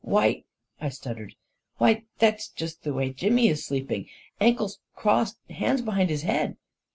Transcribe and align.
""Why," 0.17 0.45
I 0.79 0.89
stuttered, 0.89 1.35
"why 1.77 2.05
that's 2.17 2.47
just 2.47 2.81
the 2.81 2.91
way 2.91 3.11
Jimmy 3.13 3.49
is 3.49 3.63
sleeping— 3.67 4.07
ankles 4.41 4.79
crossed, 4.95 5.37
hands 5.51 5.83
behind 5.83 6.09
his 6.09 6.23
head 6.23 6.57